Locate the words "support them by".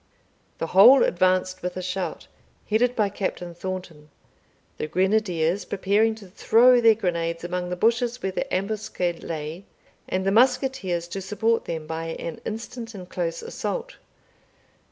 11.21-12.15